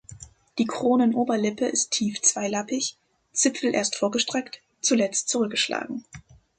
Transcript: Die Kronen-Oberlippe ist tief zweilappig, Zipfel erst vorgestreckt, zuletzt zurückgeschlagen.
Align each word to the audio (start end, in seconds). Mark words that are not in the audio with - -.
Die 0.57 0.65
Kronen-Oberlippe 0.65 1.65
ist 1.67 1.91
tief 1.91 2.23
zweilappig, 2.23 2.97
Zipfel 3.33 3.75
erst 3.75 3.95
vorgestreckt, 3.95 4.63
zuletzt 4.81 5.29
zurückgeschlagen. 5.29 6.05